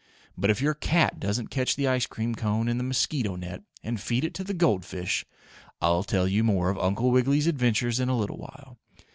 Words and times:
But 0.35 0.49
if 0.49 0.59
your 0.59 0.73
cat 0.73 1.19
doesn't 1.19 1.49
catch 1.51 1.75
the 1.75 1.87
ice 1.87 2.07
cream 2.07 2.33
cone 2.33 2.67
in 2.67 2.79
the 2.79 2.83
mosquito 2.83 3.35
net 3.35 3.61
and 3.83 4.01
feed 4.01 4.23
it 4.25 4.33
to 4.33 4.43
the 4.43 4.55
gold 4.55 4.83
fish, 4.83 5.27
I'll 5.79 6.03
tell 6.03 6.27
you 6.27 6.43
more 6.43 6.71
of 6.71 6.79
Uncle 6.79 7.11
Wiggily's 7.11 7.45
adventures 7.45 7.99
in 7.99 8.09
a 8.09 8.17
little 8.17 8.39
while. 8.39 8.79